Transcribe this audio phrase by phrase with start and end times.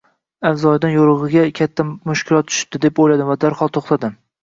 [0.49, 4.23] Avzoyidan yo‘rig‘iga katta mushkulot tushibdi, deb o‘yladim va darhol to‘xtadim.